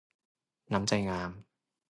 [0.73, 1.31] น้ำใจงาม